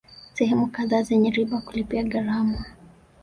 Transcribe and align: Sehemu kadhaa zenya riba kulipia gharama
Sehemu 0.33 0.67
kadhaa 0.67 1.03
zenya 1.03 1.31
riba 1.31 1.61
kulipia 1.61 2.03
gharama 2.03 2.65